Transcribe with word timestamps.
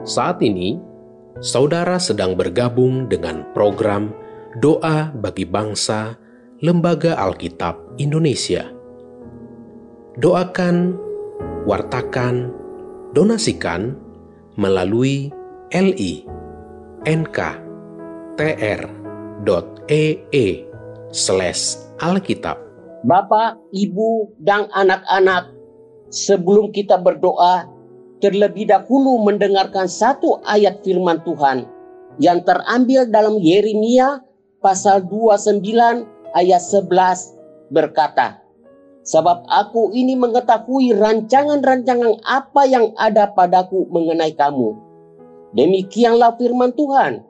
Saat 0.00 0.40
ini, 0.40 0.80
saudara 1.44 2.00
sedang 2.00 2.32
bergabung 2.32 3.04
dengan 3.04 3.44
program 3.52 4.16
Doa 4.56 5.12
bagi 5.12 5.44
Bangsa 5.44 6.16
Lembaga 6.64 7.20
Alkitab 7.20 8.00
Indonesia. 8.00 8.64
Doakan, 10.16 10.96
wartakan, 11.68 12.48
donasikan 13.12 13.92
melalui 14.56 15.28
li 15.70 16.24
nk.tr.ee 17.04 17.56
slash 21.12 21.62
alkitab. 22.00 22.56
Bapak, 23.04 23.56
Ibu, 23.72 24.36
dan 24.40 24.68
anak-anak, 24.72 25.52
sebelum 26.12 26.72
kita 26.72 27.00
berdoa, 27.00 27.79
terlebih 28.20 28.68
dahulu 28.68 29.20
mendengarkan 29.24 29.88
satu 29.88 30.44
ayat 30.44 30.84
firman 30.84 31.20
Tuhan 31.24 31.66
yang 32.20 32.44
terambil 32.44 33.08
dalam 33.08 33.40
Yeremia 33.40 34.20
pasal 34.60 35.08
29 35.08 35.64
ayat 36.36 36.62
11 36.62 37.72
berkata, 37.72 38.44
Sebab 39.00 39.48
aku 39.48 39.96
ini 39.96 40.12
mengetahui 40.12 40.92
rancangan-rancangan 40.92 42.20
apa 42.20 42.62
yang 42.68 42.92
ada 43.00 43.32
padaku 43.32 43.88
mengenai 43.88 44.36
kamu. 44.36 44.76
Demikianlah 45.56 46.36
firman 46.36 46.76
Tuhan, 46.76 47.24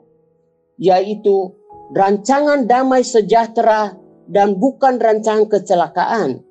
yaitu 0.75 1.55
rancangan 1.95 2.67
damai 2.67 3.07
sejahtera 3.07 3.95
dan 4.27 4.59
bukan 4.59 4.99
rancangan 4.99 5.47
kecelakaan 5.47 6.43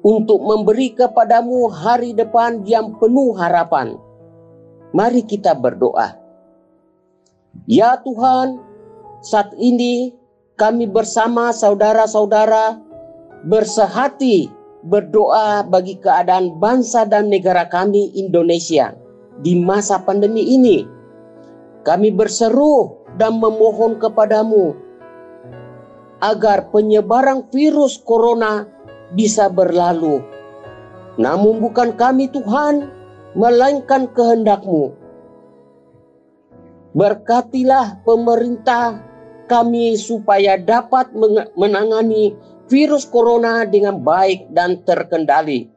untuk 0.00 0.40
memberi 0.40 0.96
kepadamu 0.96 1.68
hari 1.68 2.16
depan 2.16 2.64
yang 2.64 2.96
penuh 2.96 3.36
harapan. 3.36 3.96
Mari 4.96 5.22
kita 5.22 5.54
berdoa. 5.54 6.16
Ya 7.68 8.00
Tuhan, 8.00 8.58
saat 9.20 9.52
ini 9.60 10.14
kami 10.56 10.88
bersama 10.88 11.52
saudara-saudara 11.52 12.80
bersehati 13.44 14.48
berdoa 14.84 15.64
bagi 15.68 16.00
keadaan 16.00 16.56
bangsa 16.56 17.04
dan 17.04 17.28
negara 17.28 17.68
kami 17.68 18.12
Indonesia 18.16 18.96
di 19.44 19.60
masa 19.60 20.00
pandemi 20.00 20.56
ini. 20.56 20.88
Kami 21.84 22.12
berseru 22.12 23.04
dan 23.16 23.40
memohon 23.40 23.96
kepadamu 23.96 24.76
agar 26.20 26.68
penyebaran 26.68 27.48
virus 27.48 27.96
corona 28.04 28.68
bisa 29.14 29.50
berlalu. 29.50 30.22
Namun 31.18 31.60
bukan 31.60 31.94
kami 31.98 32.30
Tuhan, 32.30 32.88
melainkan 33.34 34.10
kehendakmu. 34.10 34.94
Berkatilah 36.90 38.02
pemerintah 38.02 38.98
kami 39.46 39.94
supaya 39.94 40.58
dapat 40.58 41.10
menangani 41.54 42.34
virus 42.70 43.06
corona 43.06 43.66
dengan 43.66 43.98
baik 44.02 44.50
dan 44.54 44.82
terkendali 44.86 45.70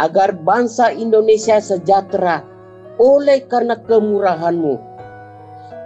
agar 0.00 0.36
bangsa 0.36 0.92
Indonesia 0.92 1.60
sejahtera 1.60 2.44
oleh 3.00 3.44
karena 3.48 3.76
kemurahanmu. 3.80 4.92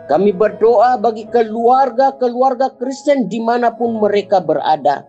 Kami 0.07 0.31
berdoa 0.31 0.95
bagi 1.03 1.27
keluarga-keluarga 1.27 2.79
Kristen 2.79 3.27
di 3.27 3.42
mana 3.42 3.75
pun 3.75 3.98
mereka 3.98 4.39
berada, 4.39 5.03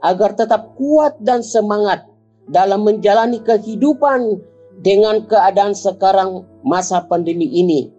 agar 0.00 0.36
tetap 0.36 0.76
kuat 0.76 1.16
dan 1.20 1.44
semangat 1.44 2.08
dalam 2.48 2.84
menjalani 2.84 3.40
kehidupan 3.40 4.40
dengan 4.80 5.28
keadaan 5.28 5.76
sekarang 5.76 6.48
masa 6.64 7.04
pandemi 7.04 7.46
ini, 7.46 7.92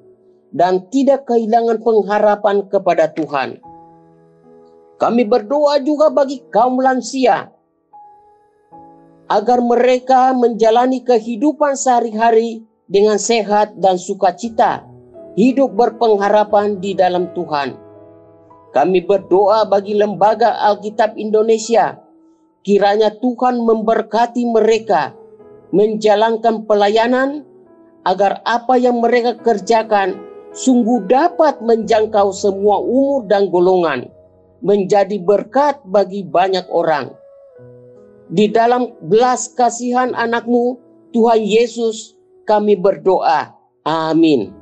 dan 0.51 0.89
tidak 0.89 1.29
kehilangan 1.29 1.79
pengharapan 1.79 2.65
kepada 2.67 3.09
Tuhan. 3.13 3.61
Kami 4.97 5.23
berdoa 5.25 5.81
juga 5.81 6.13
bagi 6.13 6.45
kaum 6.53 6.77
lansia 6.77 7.49
agar 9.31 9.63
mereka 9.63 10.35
menjalani 10.35 11.01
kehidupan 11.01 11.73
sehari-hari 11.79 12.67
dengan 12.91 13.15
sehat 13.15 13.79
dan 13.79 13.95
sukacita, 13.95 14.83
hidup 15.39 15.71
berpengharapan 15.73 16.77
di 16.83 16.91
dalam 16.91 17.31
Tuhan. 17.31 17.90
Kami 18.71 19.03
berdoa 19.03 19.67
bagi 19.67 19.99
Lembaga 19.99 20.55
Alkitab 20.71 21.19
Indonesia, 21.19 21.99
kiranya 22.63 23.11
Tuhan 23.19 23.59
memberkati 23.67 24.47
mereka 24.47 25.11
menjalankan 25.75 26.67
pelayanan 26.67 27.43
agar 28.07 28.39
apa 28.47 28.75
yang 28.79 29.03
mereka 29.03 29.35
kerjakan 29.39 30.19
sungguh 30.51 31.07
dapat 31.07 31.59
menjangkau 31.63 32.31
semua 32.35 32.79
umur 32.79 33.27
dan 33.27 33.47
golongan 33.47 34.07
menjadi 34.63 35.19
berkat 35.19 35.79
bagi 35.87 36.23
banyak 36.23 36.67
orang. 36.71 37.11
Di 38.31 38.47
dalam 38.47 38.95
belas 39.03 39.51
kasihan 39.51 40.15
anakmu, 40.15 40.79
Tuhan 41.11 41.43
Yesus, 41.43 42.15
kami 42.47 42.79
berdoa. 42.79 43.51
Amin. 43.83 44.60